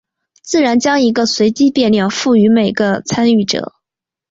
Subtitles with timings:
[0.41, 3.73] 自然将一个随机变量赋予每个参与者。